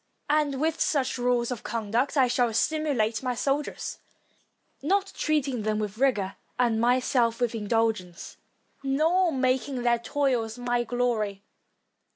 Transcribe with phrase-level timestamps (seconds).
[0.31, 3.99] And with such rules of conduct I shall stimulate my soldiers,
[4.81, 8.37] not treating them with rigor and myself with indulgence,
[8.81, 11.43] nor making their toils my glory.